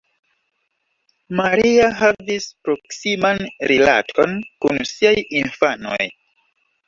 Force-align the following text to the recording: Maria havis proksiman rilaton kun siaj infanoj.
Maria 1.39 1.89
havis 1.99 2.47
proksiman 2.69 3.41
rilaton 3.73 4.35
kun 4.65 4.83
siaj 4.95 5.15
infanoj. 5.43 6.01